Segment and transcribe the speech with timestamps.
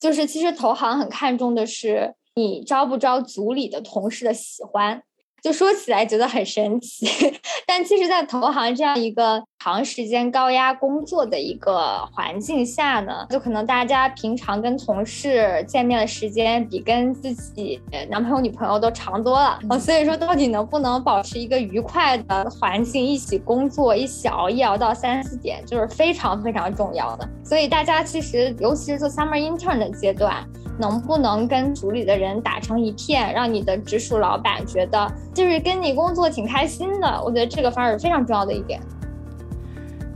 [0.00, 5.02] 就是其实投行很看重的是你招不招组里的同事的喜欢。
[5.42, 7.06] 就说起来觉得很神奇，
[7.66, 17.78] 但其实，在投行这样一个长时间高压工作的一个环境下呢，就可能大家平常跟同事见面的时间比跟自己
[18.08, 19.58] 男朋友、女朋友都长多了。
[19.68, 27.28] 哦， 所以说，到底能不能保持一个愉快的环境，一起工作，一起熬夜熬到三四点，就是非常非常重要的。
[27.44, 30.42] 所以大家其实，尤其是做 summer intern 的阶段。
[30.78, 37.22] 能不能跟组里的人打成一片，让你的直属老板觉得就是跟你工作挺开心的？
[37.22, 38.80] 我觉得这个反而是非常重要的一点。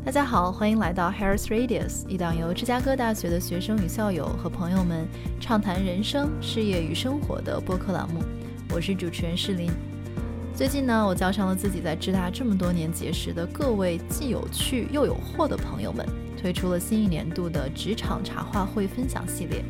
[0.04, 5.08] 大家好，欢迎来到 Harris Radius，一档由芝加哥大学的学生与校友和朋友们
[5.40, 8.22] 畅谈人生、事业与生活的播客栏目。
[8.68, 9.70] 我是主持人诗林。
[10.54, 19.64] 最近呢，我叫上了自己在芝大这么多年结识的各位既有趣又有货的朋友们，推出了新一年度的职场茶话会分享系列。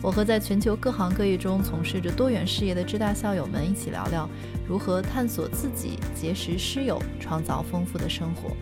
[0.00, 4.30] 我和在全球各行各业中从事着多元事业的芝大校友们一起聊聊，
[4.64, 8.56] 如何探索自己、结识师友、创造丰富的生活。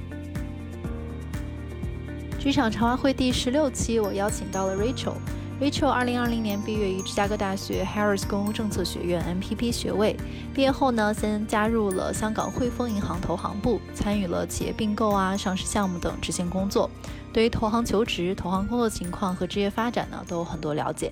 [2.44, 5.14] 职场茶话会第十六期，我邀请到了 Rachel。
[5.58, 10.14] Rachel 二零二零年毕业于芝加哥大学 Harris 公共政策学院 MPP 学位，
[10.54, 16.90] 毕业后呢，先加入了香港汇丰银行投行部，参与了企业并购啊、上市项目等执行工作。
[17.32, 21.10] 对于投行求职、投行工作情况和职业发展呢，都有很多了解。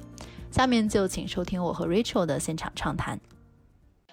[0.51, 3.19] 下面就请收听我和 Rachel 的现场畅谈。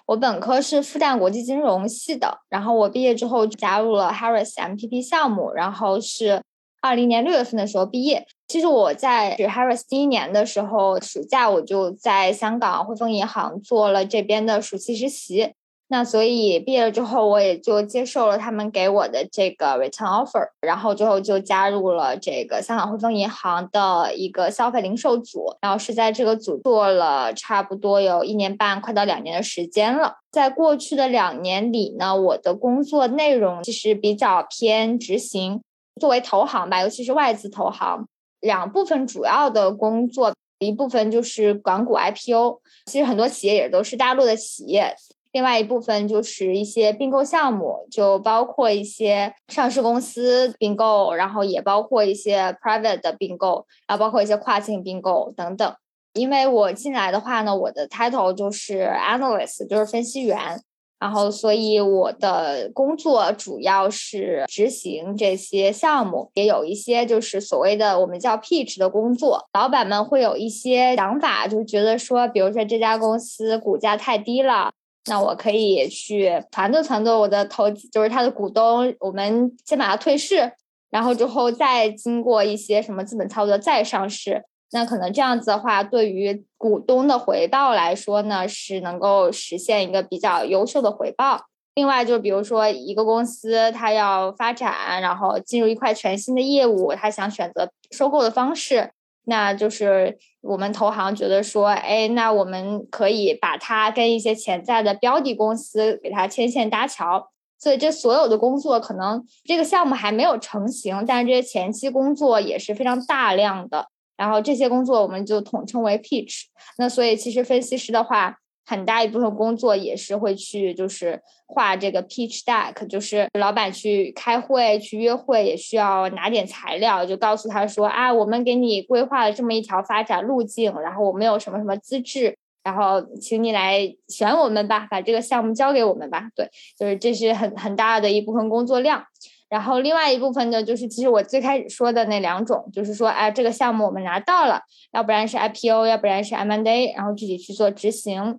[0.06, 6.40] 我本科是复旦国际金融系的，然后我毕业之后加入了 Harris MPP 项目，然后是。
[6.80, 8.26] 二零年六月份的时候毕业。
[8.48, 15.52] 其实我在 Harris 第一年的时候，暑假我就在香港汇丰银行做了这边的暑期实习。
[15.92, 30.18] 那所以毕业了之后，我也就接受了他们给我的这个 return offer，然后之后就加入了这个香港汇丰银行的一个消费零售组，然后是在这个组做了差不多有一年半，快到两年的时间了。
[30.30, 35.60] 在过去的两年里呢，我的工作内容其实比较偏执行。
[36.00, 38.08] 作为投行吧，尤其是外资投行，
[38.40, 44.94] 两部分主要的工作，一部分就是港股 IPO，其实很多企业也都是大陆的企业；
[45.32, 55.74] 另外一部分就是一些并购项目，就包括一些上市公司并购，然后也包括一些 private 的并购，然后包括一些跨境并购等等。
[56.14, 60.60] 因为我进来的话呢，我的 title 就是 analyst，就是分析员。
[61.00, 69.48] 然后，所以我的工作主要是执行这些项目，也有一些就是所谓的我们叫 pitch 的工作。
[69.54, 74.70] 老板们会有一些想法，就觉得说，比如说这家公司股价太低了，
[75.06, 80.52] 那我可以去团队团队我的投，就是他的股东，我们先把它退市，
[80.90, 84.44] 然后之后再经过一些什么资本操作再上市。
[84.72, 91.46] 那可能这样子的话，对于股东的回报来说呢，是能够实现一个比较优秀的回报。
[91.74, 98.90] 另外，就比如说一个公司它要发展，然后进入一块全新的业务，它想选择收购的方式，
[99.24, 107.30] 那就是我们投行觉得说，哎，那我们可以把它跟一些潜在的标的公司给它牵线搭桥。
[107.58, 113.88] 所以这所有的工作，可能这个项目还没有成型，但是这些前期工作也是非常大量的。
[114.20, 116.42] 然后这些工作我们就统称为 pitch。
[116.76, 118.36] 那所以其实分析师的话，
[118.66, 136.28] 很大一部分工作也是会去就是画这个 pitch deck，就是老板去开会去约会也需要拿点材料，就告诉他说啊，我们给你规划了这么一条发展路径，然后我们有什么什么资质，然后请你来选我们吧，把这个项目交给我们吧。
[136.36, 136.46] 对，
[136.78, 139.02] 就是这是很很大的一部分工作量。
[139.50, 144.60] 然后另外一部分呢，就是其实我最开始说的那两种，就是说，哎，这个项目我们拿到了，
[144.92, 148.38] 要不然是 IPO，要不然是 M&A，然后具体去做执行。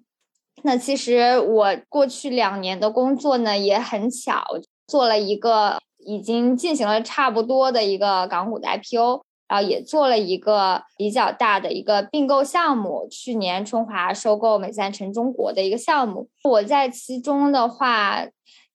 [0.63, 4.41] 那其实我过去两年的工作呢，也很巧，
[4.88, 16.29] 做了一个已经进行了差不多的一个港股的 IPO，然后也做了一个比较大的一个并购项目，去年春华收购美赞臣中国的一个项目。
[16.46, 18.28] 我在其中的话。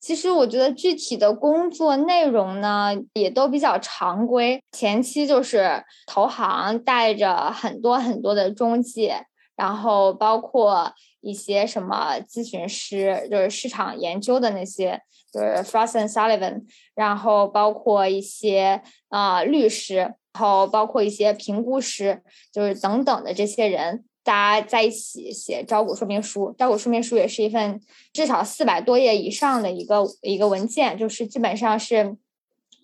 [0.06, 4.62] 其实我觉得具体的工作内容呢，也都比较常规。
[4.70, 9.26] 前期就是投行带着很多很多的中介，
[9.56, 10.92] 然后包括
[11.22, 15.00] 一些什么咨询师，就是市场研究的那些，
[15.32, 16.62] 就是 Frost and Sullivan，
[16.94, 22.22] 然后包括一些啊律师，然后包括一些评估师，
[22.52, 24.04] 就是等等的这些人。
[24.26, 27.81] 大家在一起写招股说明书，招股说明书也是一份
[28.12, 32.17] 至少四百多页以上的一个一个文件，就是基本上是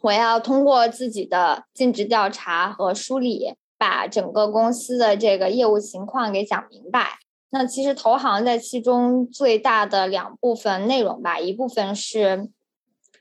[0.02, 7.18] 我要通过自己的尽职调查和梳理，把整个公司的这个业务情况给讲明白。
[7.50, 12.48] 那其实投行在其中最大的两部分内容吧，一部分是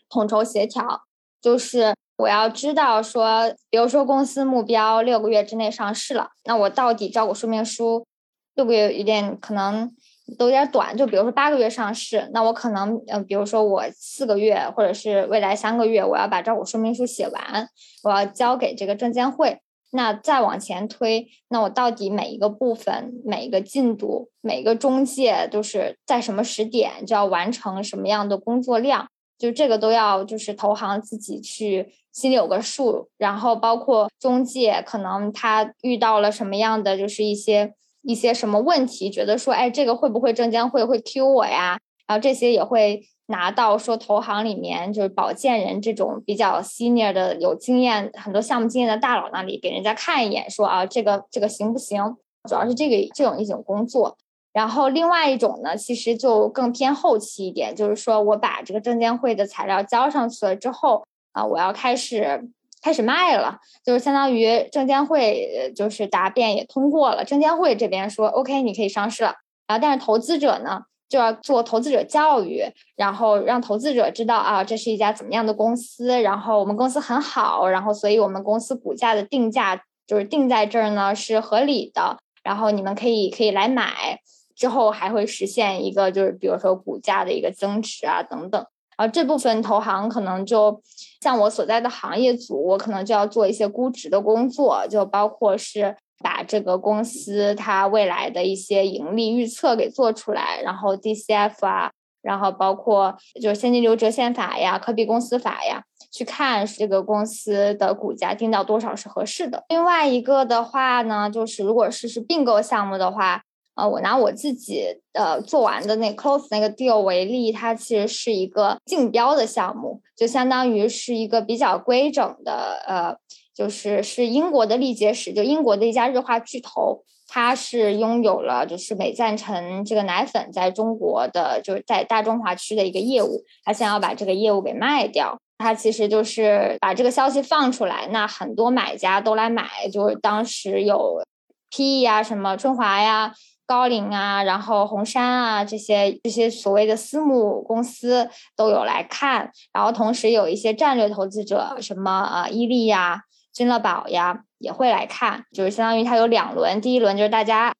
[0.07, 1.01] 统筹协调，
[1.41, 8.05] 就是我要知道说，比如说公司目标六个月之内上市了，那我到底招股说明书
[8.55, 9.89] 六个月有点可能
[10.37, 17.67] 都有点短，就比如说八个月上市，那我可能嗯，比如说我四个月或者是未来三个月，我要把招股说明书写完，
[18.03, 19.59] 我要交给这个证监会。
[19.93, 33.09] 那再往前推，那我到底每一个部分、每一个进度、每一个中介，就是在什么时点就要完成什么样的工作量，就这个都要就是投行自己去心里有个数。
[33.17, 41.79] 然后包括中介，可能他遇到了什么样的就是一些一些什么问题，觉得说，哎，这个会不会证监会会 Q 我呀？
[42.07, 43.07] 然后这些也会。
[43.27, 52.17] 拿到说投行里面就是保荐人这种比较 senior 的有经验很多项目经验的大佬那里给人家看一眼，说啊这个这个行不行？
[52.49, 54.17] 主要是这个这种一种工作。
[54.51, 62.49] 然后另外一种呢，其实就更偏后期一点，就是说我把这个证监会的材料交上去了之后啊，我要开始
[62.81, 69.35] 开始卖了，就是相当于证监会就是答辩也通过了，证监会这边说 OK 你可以上市了，
[69.67, 70.81] 然后但是投资者呢？
[71.11, 72.63] 就要做投资者教育，
[72.95, 84.21] 然后让投资者知道啊，这是一家怎么样的公司，然后我们公司很好，然后所以我们公司股价的定价就是定在这儿呢是合理的，然后你们可以可以来买，
[84.55, 88.65] 之后还会实现一个就是比如说股价的一个增值啊等等，
[89.01, 90.79] 然后这部分投行可能就
[91.21, 95.97] 像我所在的行业组，我可能就要做一些估值的工作，就包括是。
[96.23, 101.89] 把这个公司它未来的一些盈利预测给做出来，然后 DCF 啊，
[102.21, 105.81] 然后包括就是现金流折现法呀、可比公司法呀，
[106.11, 109.63] 去看这个公司的股价定到多少是合适的。
[109.69, 113.41] 另外一个的话呢，就是如果是是并购项目的话，
[113.75, 123.17] 呃，我拿我自己呃做完的那 close 那个 deal 为例，它其实是一个竞标的项目，就相当于是一个比较规整的呃。
[123.53, 141.21] 就是是英国的力杰史，就英国的一家日化巨头，它是拥有了就是美赞臣这个奶粉在中国的就是在大中华区的一个业务，他想要把这个业务给卖掉，他其实就是把这个消息放出来，那很多买家都来买，就是当时有
[141.69, 143.33] PE 啊，什么春华呀、
[143.71, 153.21] 高瓴啊，然后红杉啊这些这些所谓的私募公司都有来看，然后同时有一些战略投资者，什么呃伊利呀。
[153.53, 157.73] 君乐宝呀也会来看，就是相当于它有两轮，第一轮就是大家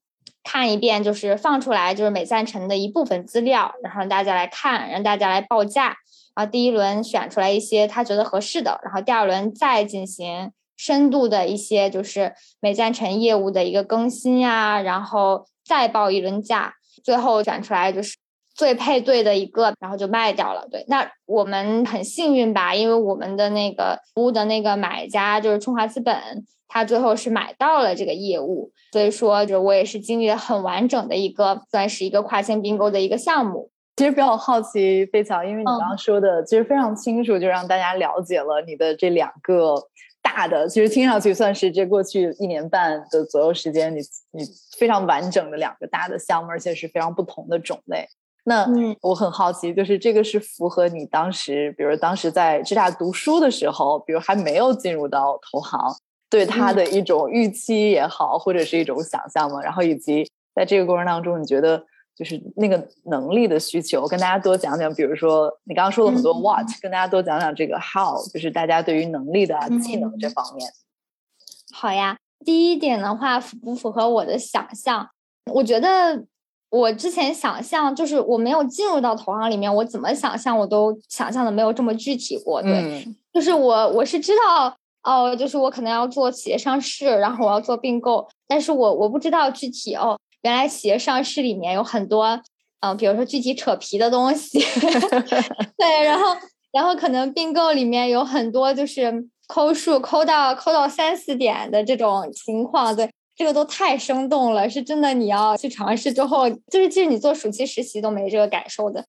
[0.44, 5.96] 看一遍，就是放出来就是美赞臣的一部分资料，然后让大家来看，让大家来报价。
[6.36, 16.74] 然后第一轮选出来一些他觉得合适的，然后第二轮再进行深度的一些就是美赞臣业务的一个更新呀，然后再报一轮价，
[17.04, 18.18] 最后选出来就是。
[18.54, 20.68] 最配对的一个，然后就卖掉了。
[20.70, 26.14] 对，那我们很幸运吧，因为我们的那个服务的那个买家就是春华资本，
[26.68, 28.70] 他最后是买到了这个业务。
[28.92, 33.72] 所以说，就我也是经历了很完整的一个，算是一个跨境并购的一个项目。
[33.96, 39.76] 其实比较好奇，飞乔，因为你刚刚说的其实非常清楚，就让大家了解了你的这两个
[40.32, 44.00] 大的，其实听上去算是这过去一年半的左右时间，你
[44.32, 44.46] 你
[44.78, 48.08] 非常完整的两个大的项目，而且是非常不同的种类。
[48.46, 48.66] 那
[49.02, 55.94] 我很好奇，就是这个是符合你当时，比如当时在浙大读书的时候，比如还没有进入到投行，
[56.30, 59.62] 对他的一种预期也好，或者是一种想象嘛？
[59.62, 61.84] 然后以及在这个过程当中，你觉得
[62.16, 64.94] 就是那个能力的需求，跟大家多讲讲。
[64.94, 70.72] 比如说你刚刚说了很多 what，跟大家多讲讲这个 how，就是大家对于能力的技能这方面。
[71.72, 75.10] 好呀，第一点的话，符不符合我的想象？
[75.54, 76.26] 我觉得。
[76.72, 82.62] 我之前想象就是我没有进入到投行里面，我怎么想象我都想象的没有这么具体过。
[82.62, 92.42] 对，就是我我是知道哦，就是我可能要做企业上市，然后我要做并购，但是我我不知道具体哦，原来企业上市里面有很多
[92.82, 94.60] 嗯，比如说具体扯皮的东西，
[95.78, 96.36] 对，然后
[96.72, 103.10] 然后可能并购里面有很多就是抠数抠到抠到三四点的这种情况，对。
[103.34, 105.14] 这个都太生动了，是真的。
[105.16, 109.04] 你要去尝试之后，就是其实你做暑期实习都没这个感受的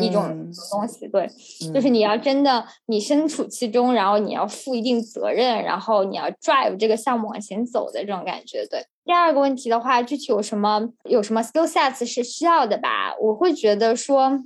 [0.00, 1.08] 一种东西。
[1.08, 1.28] 对，
[1.72, 8.66] 就是你要真的你身处其中，然后你要负一定责任，然后你要 drive 这个项目往前走的这种感觉。
[8.66, 13.14] 对，第二个问题的话，具体有什么有什么 skill sets 是需要的吧？
[13.20, 14.42] 我会觉得说，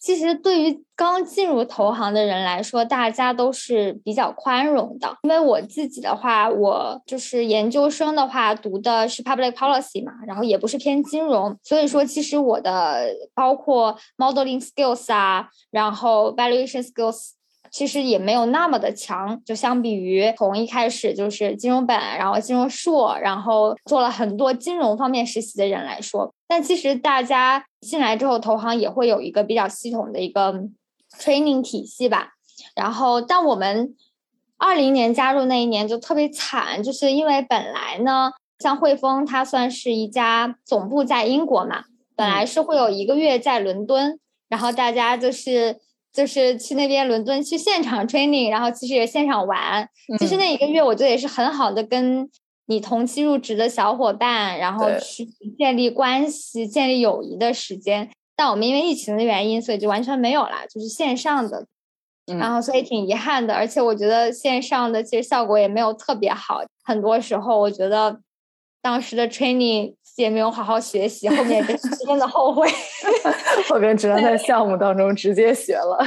[0.00, 5.14] 其实对于刚进入投行的人来说，大家都是比较宽容的。
[5.22, 17.32] 因为我自己的话，我就是研究生的话读的是 public policy 嘛，然后也不是偏金融，所以说其实我的包括 modeling skills 啊，然后 valuation skills。
[17.70, 30.52] 其实也没有那么的强，就相比于从一开始就是金融本，然后金融硕，然后做了很多金融方面实习的人来说，但其实大家进来之后，投行也会有一个比较系统的一个
[31.16, 32.30] training 体系吧。
[32.74, 33.94] 然后，但我们
[34.58, 41.84] 二零年加入那一年就特别惨，就是因为本来呢，像汇丰它算是一家总部在英国嘛，
[42.16, 45.78] 本来是会有一个月在伦敦，然后大家就是。
[46.12, 49.88] 就是去那边伦敦去现场 training，然后其实也现场玩。
[50.18, 52.28] 其实那一个月，我觉得也是很好的跟
[52.66, 55.24] 你同期入职的小伙伴，然后去
[55.58, 58.10] 建立关系、建立友谊的时间。
[58.34, 61.66] 但我们因为疫情的原因，所以就完全没有啦，就是线上的。
[62.38, 66.60] 然后所以挺遗憾的，而且我觉得线上的其实效果也没有特别好。
[66.84, 68.20] 很多时候，我觉得
[68.82, 69.94] 当时的 training。
[70.20, 71.64] 也没有好好学习，后面
[72.06, 72.68] 真的后悔。
[73.68, 75.98] 后面只能在项目当中直接学了。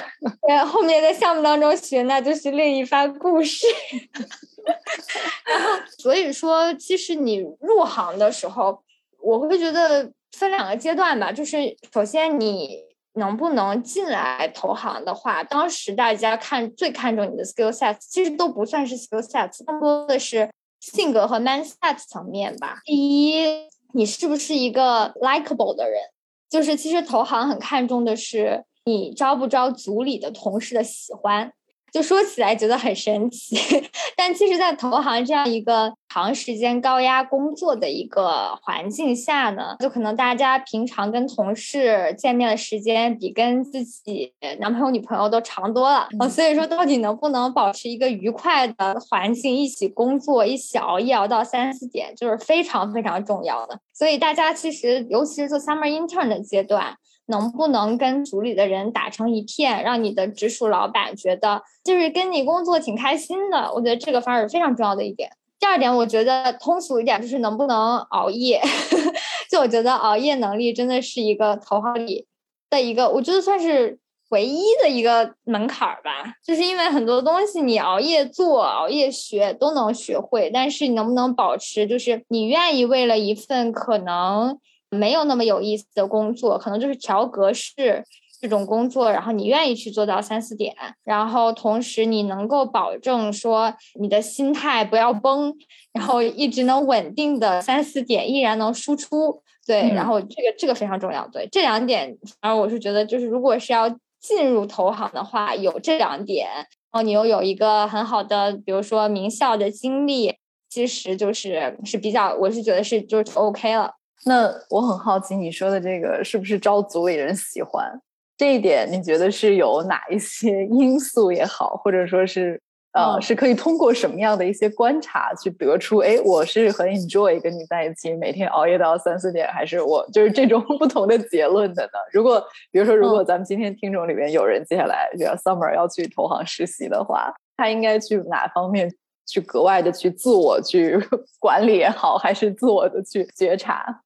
[0.48, 3.66] 对，后面在项目当中学，那就是另一番故事。
[5.46, 8.82] 然后，所以说，其实你入行的时候，
[9.22, 11.32] 我会觉得分两个阶段吧。
[11.32, 12.80] 就是首先，你
[13.16, 22.80] 能不能进来投行的话，当时大家看最看重你的 skill sets，其实都不算是 skill sets，更多的是性格和 mindset 层面吧。
[22.86, 23.73] 第一。
[23.94, 26.02] 你是不是一个 likable 的人？
[26.50, 31.54] 就是其实投行很看重的是你招不招组里的同事的喜欢。
[31.94, 33.56] 就说起来觉得很神奇，
[34.18, 46.08] 但其实，在投行这样一个长时间高压工作的一个环境下呢，就可能大家平常跟同事见面的时间比跟自己男朋友、女朋友都长多了。
[46.20, 53.80] 嗯，所以说，到底能不能保持一个愉快的环境，一起工作，一起熬夜熬到三四点，就是非常非常重要的。
[53.94, 56.96] 所以，大家其实，尤其是做 summer intern 的阶段。
[57.28, 63.72] 能不能跟组里的人打成一片，让你的直属老板觉得就是跟你工作挺开心的？
[63.74, 65.30] 我觉得这个反而是非常重要的一点。
[65.60, 68.62] 第二点，我觉得通俗一点就是能不能熬夜。
[69.50, 72.26] 就我觉得熬夜能力真的是一个头号里
[72.70, 73.98] 的一个，我觉得算是
[74.32, 76.34] 唯一的一个门槛儿吧。
[76.46, 84.60] 就是因为很多东西你熬夜做、熬夜学都能学会，但是你能不能保持，就是你愿意为了一份可能。
[84.94, 88.04] 没有那么有意思的工作，可能就是调格式
[88.40, 95.54] 这种工作，然后你愿意去做到三四点，然后同时你能够保证说你的心态不要崩，
[95.94, 110.36] 然后一直能稳定的三四点依然能输出，对，然后这个这个非常重要，对，这两点，反正我是觉得就是如果是要进入投行的话，有这两点，然后你又有一个很好的，比如说名校的经历，
[110.70, 113.94] 其实就是是比较，我是觉得是就是 OK 了。
[114.26, 118.00] 那我很好奇，你说的这个是不是招组里人喜欢？
[118.38, 122.60] 这一点你觉得是有哪一些因素也好，或者说是
[122.94, 125.98] 呃，是可以通过什么样的一些观察去得出？
[126.00, 132.00] 哎，我是很 enjoy 跟你在一起，每天熬夜到三四点，还是我就是这种 不同的结论的呢？
[132.12, 138.92] 如果比如说，如果咱们今天听众里面有人接下来比如 summer 要去投行实习的话，他应该去哪方面
[139.28, 141.00] 去格外的去自我去
[141.40, 144.02] 管理也好，还是自我的去觉察？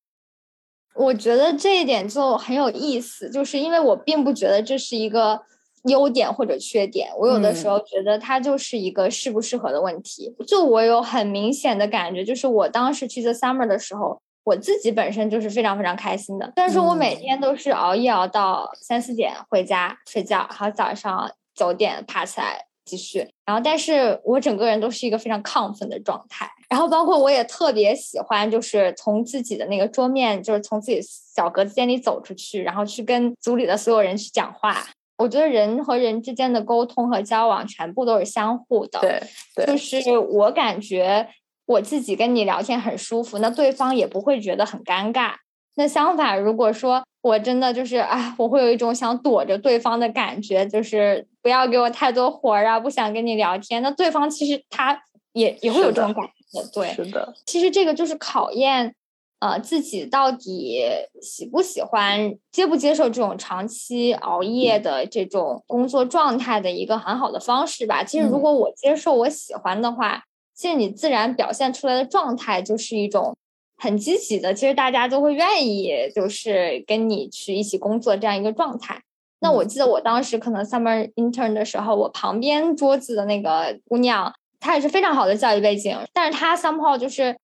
[0.97, 5.41] 我觉得这一点就很有意思，就是因为我并不觉得这是一个
[5.83, 10.35] 优点或者缺点，我有的时候觉得它就是一个适不适合的问题。
[10.45, 22.66] 就我有很明显的感觉，就是我当时去 The Summer 的时候，我自己本身就是非常非常开心的，但是我每天都是熬夜熬到三四点回家睡觉，然后早上九点爬起来。
[22.87, 26.49] 继续，然后，但是我整个人都是一个非常亢奋的状态。
[26.69, 34.87] 然后，包括我也特别喜欢，就是从自己的那个桌面，就是从自己小格子间里走出去，然后去跟组里的所有人去讲话。
[35.17, 38.99] 我觉得人和人之间的沟通和交往全部都是相互的。
[38.99, 41.27] 对，就是我感觉
[41.65, 45.33] 我自己跟你聊天很舒服，那对方也不会觉得很尴尬。
[45.75, 53.81] 那相反，如果说我真的就是啊，我会有一种想躲着对方的感觉，就是不要给我太多活儿啊，不想跟你聊天。
[53.81, 54.97] 那对方其实他
[55.33, 57.33] 也也会有这种感觉， 对，是的。
[57.45, 58.95] 其实这个就是考验，
[59.39, 60.81] 呃，自己到底
[61.21, 68.03] 喜不喜欢、接不接受这种长期熬夜的这种工作状态的一个很好的方式吧。
[68.03, 70.23] 其实如果我接受、我喜欢的话，
[70.55, 73.35] 其实你自然表现出来的状态就是一种。
[73.77, 79.01] 很积极的，其实大家都会愿意，就是跟你去一起工作这样一个状态。
[79.39, 87.35] 那我记得我当时可能 summer intern 的时候，我旁边桌子的那个姑娘，她也是非常好的教育背景，但是她 somehow 就是。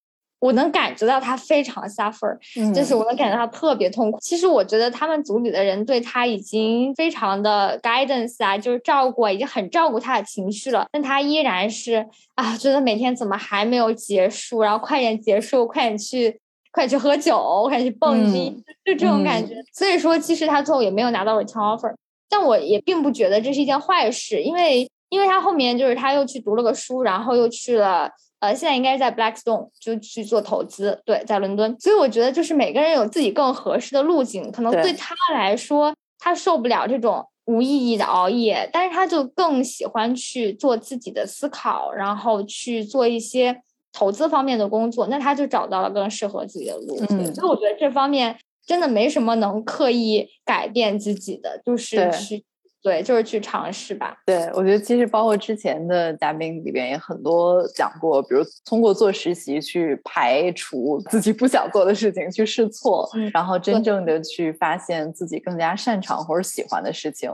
[0.43, 2.38] 我能感觉到他非常 suffer，
[2.75, 4.19] 就是我能感觉到他特别痛苦。
[4.19, 10.85] 其实我觉得他们组里的人对他已经非常的 guidance 啊，就是照顾，已经很照顾他的情绪了。
[10.91, 16.38] 但他依然是啊，觉得每天怎么还没有结束，然后快点结束，快点去，
[16.73, 19.55] 快点去喝酒，快点去蹦迪，就这种感觉。
[19.71, 21.95] 所以说，其实他最后也没有拿到 return offer，
[22.29, 28.12] 但我也并不觉得这是一件坏事，因为因为他后面就是他又去读了个书，然后又去了。
[28.43, 31.73] 呃，现在应该在 Blackstone 就去做投资，对，在伦敦。
[31.79, 43.62] 所以我觉得就是每个人有自己更合适的路径，可能对他来说，他受不了这种无意义的熬夜，但是他就更喜欢去做自己的思考，然后去做一些
[43.93, 46.97] 投资方面的工作，那他就找到了更适合自己的路。
[47.12, 52.43] 嗯，所以我觉得这方面真的没什么能刻意改变自己的，就是去。
[52.84, 54.13] 对，就是去尝试吧。
[54.25, 67.32] 对，我觉得其实包括之前的嘉宾里边也很多讲过，比如通过做实习去排除自己不想做的事情，去试错，然后真正的去发现自己更加擅长或者喜欢的事情。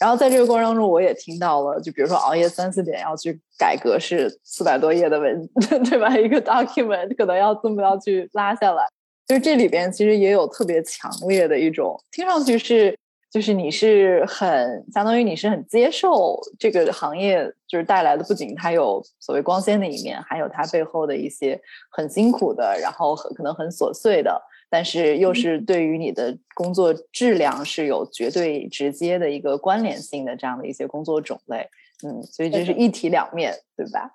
[0.00, 5.48] 然后在这个过程当中，我也听到了，就比如说熬夜三四点要去改格式四百多页的文，
[5.88, 6.16] 对吧？
[6.18, 8.84] 一个 document 可能要这么要去拉下来，
[9.28, 12.98] 就是这里边其实也有特别强烈的一种，听上去是。
[13.30, 31.68] 就是你是很相当于你是很接受这个行业，就是带来的不仅它有所谓光鲜的一面，还有它背后的一些很辛苦的，然后很可能很琐碎的，但是又是对于你的工作质量是有绝对直接的一个关联性的这样的一些工作种类。
[32.02, 34.12] 嗯，所以这是一体两面对吧？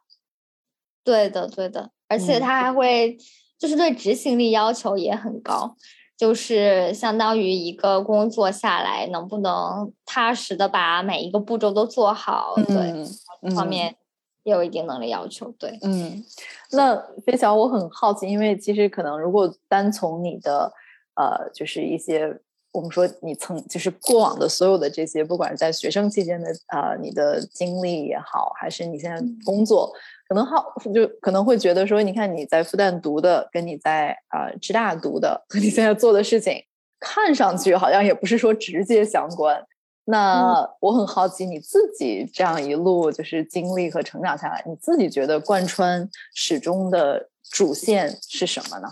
[1.03, 3.17] 对的，对的，而且它还会
[3.60, 5.75] 就是对执行力要求也很高。
[6.15, 12.53] 就是相当于一个工作下来，能不能踏实的把每一个步骤都做好？
[12.55, 13.96] 对，方面
[14.43, 15.53] 也有一定能力要求。
[15.58, 16.24] 对，嗯，
[16.72, 20.72] 那飞翔，我很好奇，因为其实可能如果单从你的
[21.15, 22.39] 呃，就是一些
[22.74, 29.93] 我们说你曾就是过往的所有的这些，不管是在学生期间的呃你的经历也好，还是你现在工作。
[30.28, 36.65] 可能好，就可能会觉得说，你看你在复旦读的，跟你在啊浙大读的，和你现在做的事情，
[37.00, 39.63] 看上去好像也不是说直接相关。
[40.06, 48.88] 那我很好奇，你自己这样一路就是经历和成长下来，你自己觉得贯穿始终的主线是什么呢？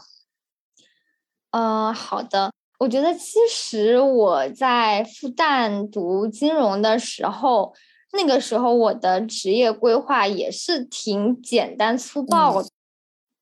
[1.49, 7.73] 呃，好的，我觉得其实我在复旦读金融的时候。
[8.13, 12.67] 那个时候我的职业规划也是挺简单粗暴的，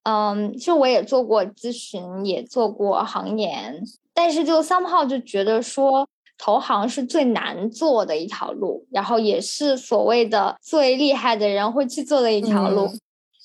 [0.03, 3.81] 嗯，就我也做过咨询，也做过行研，
[4.13, 12.87] 但是就 somehow 就觉得说投行是最难做的一条路，然后也是所谓的最厉害的人会去做的一条路，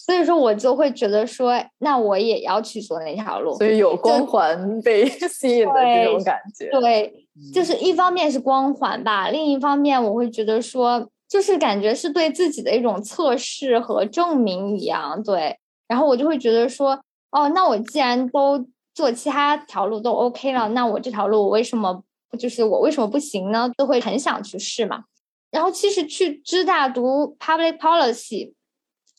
[0.04, 11.08] 所以说我就会觉得说，那我也要去做那条路，所以有光环被 吸引的这种感觉，对，就是一方面是光环吧，另一方面我会觉得说。
[11.26, 15.58] 就是感觉是对自己的一种测试和证明一样，对。
[15.88, 17.00] 然后我就会觉得说，
[17.32, 18.64] 哦，那我既然都
[18.94, 22.04] 做其他条路都 OK 了，那我这条路我为什么
[22.38, 23.68] 就是我为什么不行呢？
[23.76, 25.04] 都会很想去试嘛。
[25.50, 28.52] 然后其实去芝大读 Public Policy，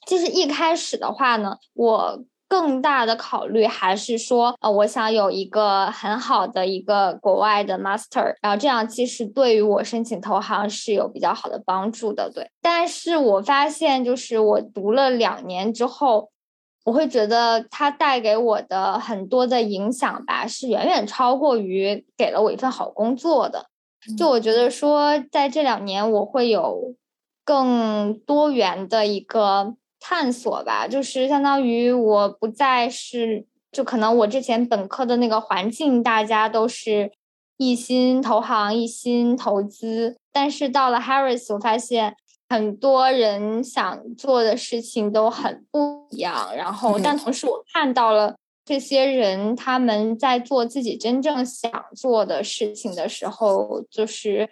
[0.06, 2.24] 其实一开始的话呢，我。
[2.48, 12.48] 更大的考虑还是说，呃，我想有一个很好的一个国外的 master，然后这样其实对于我申请投行是有比较好的帮助的，对。
[12.62, 16.30] 但是我发现，就是我读了两年之后，
[16.84, 23.66] 我会觉得它带给我的很多的影响吧，是远远超过于给了我一份好工作的。
[24.16, 26.94] 就我觉得说，在这两年我会有
[27.44, 29.74] 更多元的一个。
[30.08, 37.12] 探索吧，就是相当于我不再是，就可能我之前本科的那个环境，大家都是
[37.58, 42.16] 一心投行、一心投资，但是到了 Harris，我发现
[42.48, 46.56] 很多人想做的事情都很不一样。
[46.56, 54.48] 然后，但同时我看到了这些人他们在做自己真正想做的事情的时候，就是。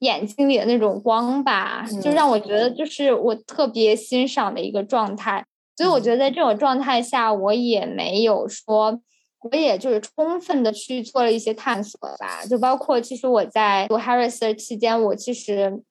[0.00, 5.44] 眼睛里的那种光吧，就让我觉得就是我特别欣赏的一个状态。
[5.76, 8.98] 所以我觉得在这种状态下，我也没有说，
[9.40, 12.44] 我也就是充分的去做了一些探索吧。
[12.48, 15.82] 就包括其实我在读 Harris 的期间，我其实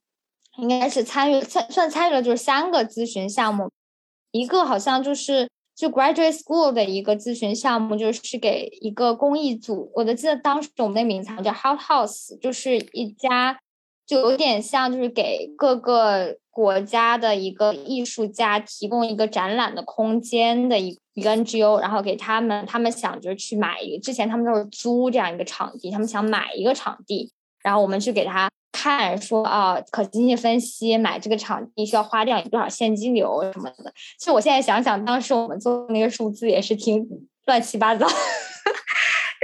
[0.57, 3.69] 应该是参与算算参与了就是三个咨询项目，
[4.31, 9.91] 一个好像就是就 Graduate School 的一个咨询项目，就是给一个公益组。
[9.95, 13.59] 我的记得当时我们的名字叫 Hot House，就是一家。
[14.05, 27.31] 就有点像就是给各个国家的一个艺术家提供一个展览的空间的一一个 NGO，然后给他们，他们想着去买一个，之前他们都是租这样一个场地，他们想买一个场地，
[27.63, 33.91] 然后我们去给他看，说啊，可经济分析买这个场地需要花掉多少现金流什么的。
[34.19, 37.07] 其实我现在想想，当时我们做那个数字也是挺
[37.45, 38.05] 乱七八糟。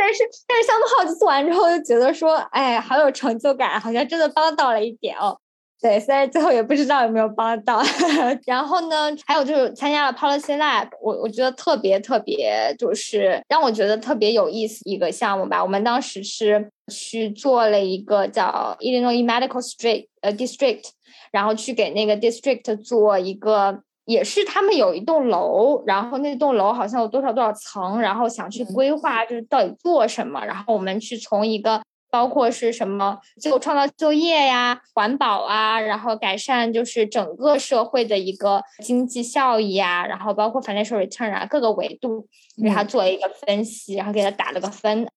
[0.04, 5.38] 但是，但是，项目好奇做完之后，就觉得说，哎，好有成就感，好像真的帮到了一点哦。
[5.80, 7.82] 对，虽然最后也不知道有没有帮到。
[8.46, 15.64] 然后呢，还有就是参加了 Policy Lab，我我觉得特别特别，就是让我觉得特别有意思一个项目吧。
[15.64, 20.84] 我们当时是去做了一个叫 Illinois Medical Street 呃 District，
[21.32, 23.84] 然后去给那个 District 做一个。
[24.06, 30.44] 也是他们有一栋楼，然后那栋楼好像有多少多少层，然后想去规划，就是到底做什么。
[30.46, 42.28] 然后我们去从一个包括是什么就创造就业呀、环保啊，然后改善就是整个社会的一个经济效益啊，然后包括 financial return 啊各个维度
[42.62, 45.08] 给他做了一个分析，然后给他打了个分。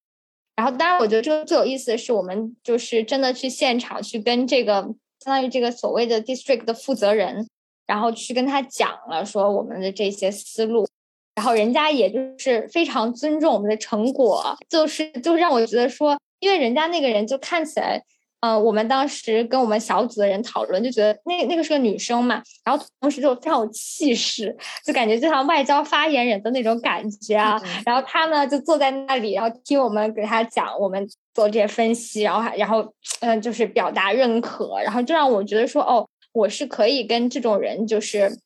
[0.56, 4.82] 然后当然，我觉得这个最有意思的是，我们就是真的去现场去跟这个
[5.18, 7.48] 相当于这个所谓的 district 的负责人。
[7.86, 10.88] 然后去跟他讲了，说我们的这些思路，
[11.34, 18.02] 然后人家也就是非常尊重我们的成果，就是就让我觉得说，因为人家那个人就看起来，
[18.40, 27.60] 嗯，我们当时跟我们小组的人讨论，就觉得那那个是个女生嘛，然后同时就非常有气势，就感觉就像外交发言人的那种感觉啊。
[27.84, 32.86] 然后他呢就坐在那里，然后听我们给他讲我们做这些分析，然后还然后
[33.20, 36.08] 嗯就是表达认可，然后就让我觉得说哦。
[36.34, 38.38] 我是可以跟这种人就是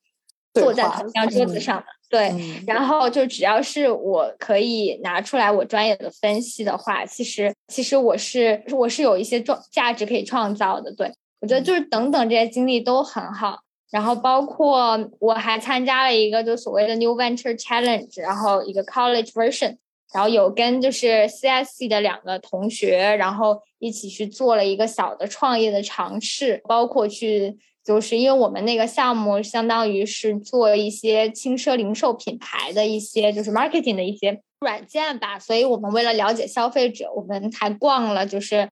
[0.54, 2.32] 坐在同一张桌子上的，对。
[2.66, 10.92] 然后就只要是我可以拿出来我专业的分析的话，其实其实我是我是有一些创价值可以创造的。
[10.94, 13.60] 对我觉得就是等等这些经历都很好。
[13.90, 19.78] 然后包括我还参加了一个就所谓的 New Venture Challenge，然后一个 College Version，
[20.12, 27.56] 然后有跟就是 CSC 的两个同学，然后一起去做了一个小的创业的尝试，包括去。
[27.88, 38.68] 就是因为我们那个项目相当于是做一些轻奢零售品牌的一些就是 marketing 的一些软件吧，所以我们为了了解消费者，我们还逛了就是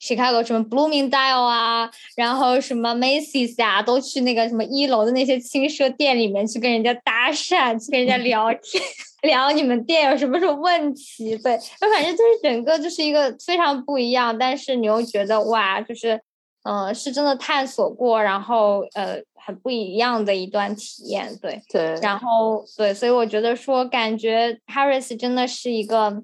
[0.00, 8.80] Chicago 什么 Bloomingdale 啊，然后什么 Macy's 啊，都去那个什么一楼的那些轻奢店里面去跟人家搭讪，去跟人家聊天，
[9.22, 11.36] 聊你们店有什么什么问题。
[11.38, 16.20] 对，就反正就是整个就是一个非常不一样，但是你又觉得哇，就是。
[16.64, 26.22] 嗯，是真的探索过，然后呃，很不一样的一段体验，对对，然后对，所以我觉得说，感觉 Paris 真的是一个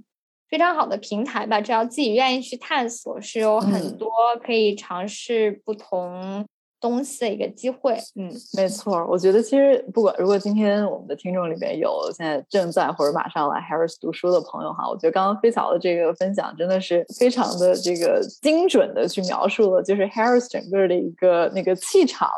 [0.48, 4.10] 非常好的平台吧，只要自己愿意去探索，是有很多
[4.42, 6.46] 可以尝试不同。
[6.80, 9.06] 东西的一个机会，嗯，没错。
[9.06, 22.28] 我觉得其实不管如果今天我们的听众里边有现在正在或者马上来 Harris 读书的朋友哈，我觉得刚刚飞草的这个分享真的是非常的这个精准的去描述了，就是 Harris 整个的一个那个气场。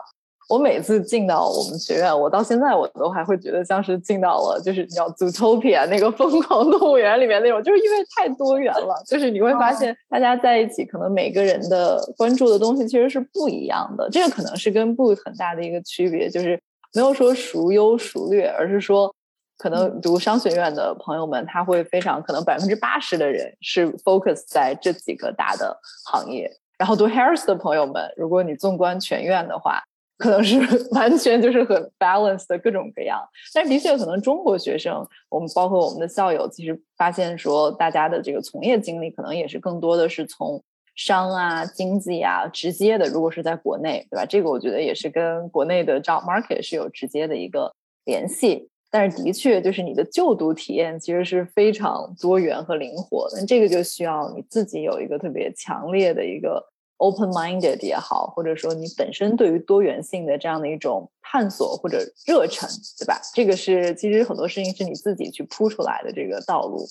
[0.52, 14.06] 我每次进到我们学院，我到现在我都还会觉得像是进到了就是叫 Zootopia 那个疯狂动物园里面那种，就是因为太多元了，就是你会发现大家在一起，可能每个人的关注的东西其实是不一样的。
[14.10, 16.60] 这个可能是跟 Book 很大的一个区别，就是
[16.92, 19.10] 没有说孰优孰劣，而是说
[19.56, 29.82] 可能读商学院的朋友们，他会非常可能百分之八十的人是 focus 在这几个大的行业，然后读 Harris 的朋友们，如果你纵观全院的话。
[30.22, 30.56] 可能是
[30.94, 33.20] 完全就是很 balanced 的各种各样，
[33.52, 40.62] 但是的确可能中国学生，我们包括我们的校友，其实发现说大家的这个从业经历可能也是更多的是从
[40.94, 43.08] 商啊、经济啊直接的。
[43.08, 44.24] 如果是在国内，对吧？
[44.24, 48.68] 这个我觉得也是跟国内的 job market 是有直接的一个联系。
[48.90, 56.71] 但是的确就是你的就读体验其实是非常多元和灵活的，这个就需要你自己有一个特别强烈的一个。
[56.98, 63.20] Open-minded 也好，或者说你本身对于多元性的这样的一种探索或者热忱，对吧？
[63.34, 66.86] 这个是其实很多事情是你自己去铺出来的这个道路，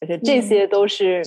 [0.00, 1.22] 而且这些都是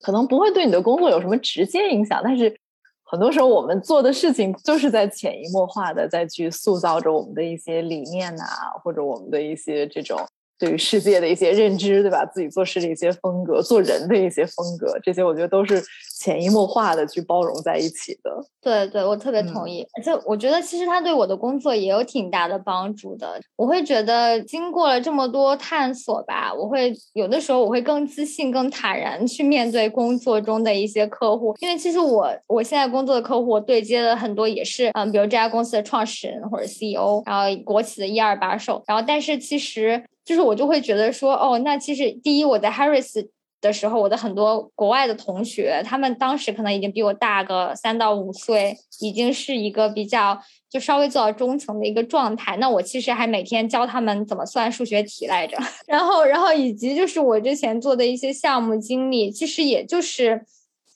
[0.00, 2.54] 可能不会对你的工作有什么直接影响，但是
[3.02, 8.44] 很多时候我们做的事情就是在潜移默化的在去塑造着我们的一些理念呐，
[8.82, 10.18] 或者我们的一些这种。
[10.64, 12.24] 对于世界的一些认知，对吧？
[12.24, 15.82] 自己做事的一些风格，做人的一些风格，这些我觉得都是
[16.18, 18.30] 潜移默化的去包容在一起的。
[18.62, 19.86] 对对，我特别同意。
[19.98, 23.38] 而且我觉得其实他对我的工作也有挺大的帮助的。
[23.56, 40.02] 我会觉得经过了这么多探索吧，我会有的时候我会更自信、更坦然去面对工作中的一些客户，因为其实我我现在工作的客户对接的很多也是嗯，比如这家公司的创始人或者 CEO，然后国企的一二把手，然后但是其实。
[40.24, 43.26] 就是我就会觉得说，哦，那其实第一，我在 Harris
[43.60, 50.38] 的时候，我的很多国外的同学，他们当时可能已经比我大个三到五岁，已经是一个比较
[50.70, 52.56] 就稍微做到中层的一个状态。
[52.56, 55.56] 那我其实还每天教他们怎么算数学题来着，
[55.86, 60.44] 然后，然后以及就是我之前做的一些项目经历，其实也就是。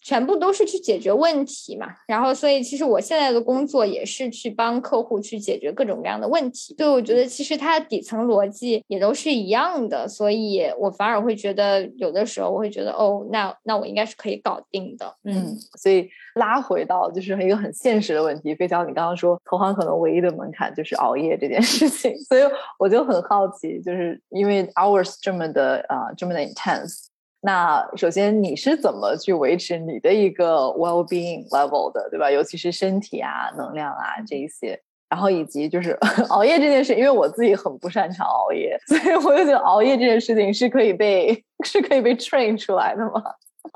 [0.09, 22.43] 全部都是去解决问题嘛，然后所以其实我现在的工作也是去帮客户去解决各种各样的问题，所以我觉得其实它的底层逻辑也都是一样的，所以我反而会觉得有的时候我会觉得哦，那那我应该是可以搞定的，嗯，所以拉回到就是一个很现实的问题，飞娇，你刚刚说投行可能唯一的门槛就是熬夜这件事情，所以
[22.79, 27.09] 我就很好奇，就是因为 hours 这么的啊这么的 intense。
[27.49, 32.31] 那首先你是怎么去维持你的一个 well being level 的，对吧？
[32.31, 35.93] 尤其是身体啊、能量啊这一些，然后以及就是
[36.29, 43.23] 熬夜这件事，因为我自己很不擅长熬夜，所以我就觉得熬夜这件事情是可以被是可以被 train 出来的吗？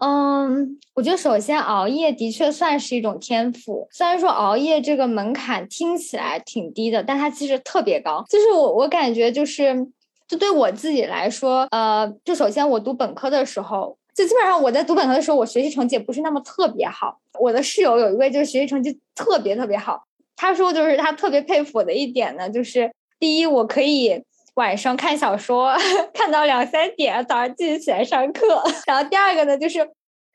[0.02, 8.22] 嗯，我觉得首先熬夜的确算是一种天赋，虽然说熬夜这个门槛听起来挺低的，但它其实特别高。
[8.28, 9.88] 就是我我感觉就是。
[10.32, 17.18] 就对我自己来说，呃，就首先我读本科的时候，就基本上我在读本科的时候，我学习成绩也不是那么特别好。
[17.38, 20.02] 我的室友有一位就是学习成绩特别特别好，
[20.34, 22.90] 他说就是他特别佩服我的一点呢，就是
[23.20, 24.22] 第一我可以
[24.54, 25.76] 晚上看小说
[26.14, 28.62] 看到两三点，早上继续起来上课。
[28.86, 29.86] 然后第二个呢，就是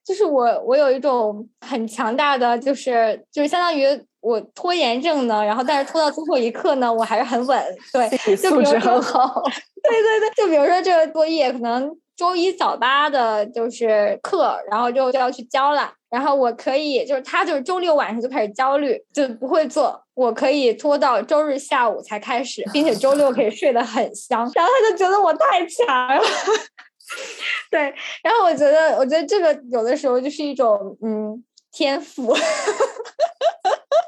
[0.05, 3.99] 就是我我有一种很强大的，就是就是相当于。
[4.27, 7.63] 我拖延症呢，然后但是拖到最后一刻呢，我还是很稳。
[7.93, 9.41] 对，素质很好。
[9.81, 15.93] 对对对，就比如说这个作业，可能周一早八的就是课，然后就就要去交了。
[16.09, 20.01] 然后我可以，就是他就是周六晚上就开始焦虑，就不会做。
[20.13, 24.39] 我可以拖到周日下午才开始，并且周六可以睡得很香。
[24.55, 26.21] 然后他就觉得我太强了。
[27.71, 32.35] 对，然后我觉得，我觉得这个有的时候就是一种嗯天赋。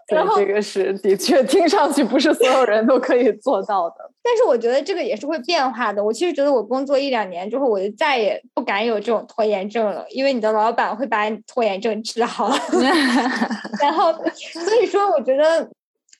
[0.09, 6.03] 然后这个是的确听上去不是所有人都可以做到的，但是我觉得这个也是会变化的。
[6.03, 12.49] 我其实觉得我工作一两年之后，我就再也不敢有这种拖延症了，因为你的老板会把你拖延症治好。
[13.79, 15.69] 然后， 所以说我觉得，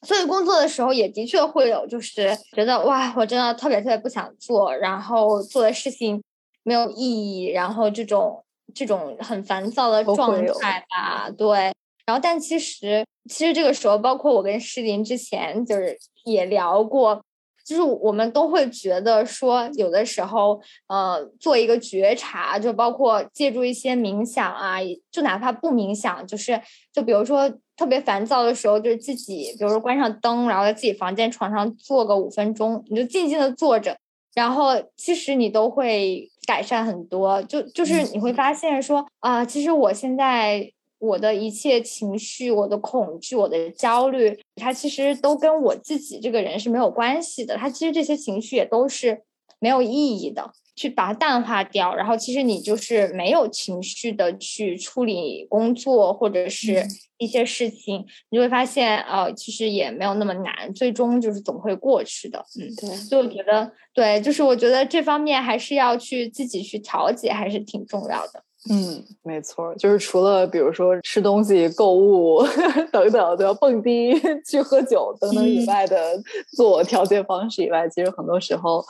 [0.04, 6.22] 所以工作的时候也的确会有，就是觉得哇，我真的特别特别不想做，然后做的事情
[6.62, 11.72] 没有意义，然后这种这种很烦躁的状态吧，对。
[12.06, 17.24] 然后，但其实，其实这个时候，包括我跟诗林之前就是也聊过，
[17.64, 24.78] 就是我们都会觉得说，有的时候，呃，做一个觉察，就包括借助一些冥想啊，
[25.12, 26.60] 就哪怕不冥想，就是，
[26.92, 33.96] 就比如说特别烦躁的时候，就是自己，比如说关上灯，然后在自己房间床上坐个五分钟，你就静静的坐着，
[34.34, 40.72] 然后其实你都会改善很多，就就是你会发现说，啊，其实我现在。
[41.02, 47.56] 我的一切情绪，我的恐惧，我的焦虑，它其实都跟我自己这个人是没有关系的。
[47.56, 49.22] 它其实这些情绪也都是
[49.62, 51.94] 没有意义的，去把它淡化掉。
[51.94, 56.82] 然后，其实你就是没有情绪的去处理工作或者是
[57.18, 62.40] 一些事情，你就会发现，呃，其实也没有那么难，最终就是总会过去的。
[62.58, 62.96] 嗯，对。
[62.96, 68.42] 所以我觉得，对，就是我觉得这方面还是要去自己去调节，还是挺重要的。
[68.70, 72.42] 嗯，没错，就是除了比如说吃东西、购物
[72.90, 74.14] 等等，都要蹦迪、
[74.50, 76.18] 去喝酒等等以外的
[76.56, 78.82] 自我调节方式以外，其实很多时候。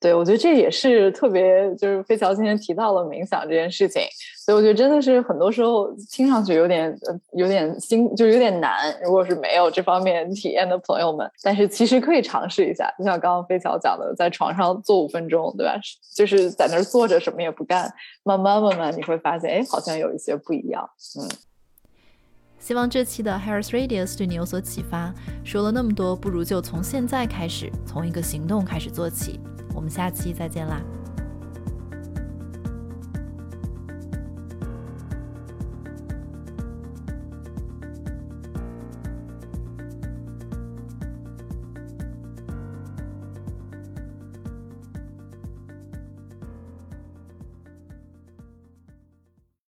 [0.00, 4.00] 对，我觉得这也是特别，就是飞桥今天提到了冥想这件事情，
[4.46, 8.96] 所以我觉得真的是很多时候听上去有点呃有点心，就有点难。
[9.02, 15.74] 如果是没有这方面体验的朋友们，但是其实可以尝试一下，就像刚刚飞桥讲的，在床上坐五分钟，对吧？
[16.14, 20.88] 就是在那儿坐着什么也不干，慢慢慢慢你会发现，哎，好像有一些不一样。
[21.20, 21.28] 嗯，
[22.60, 25.12] 希望这期的 Harris Radius 对你有所启发。
[25.42, 29.40] 说了那么多，不如就从现在开始，从一个行动开始做起。
[29.78, 30.82] 我们下期再见啦！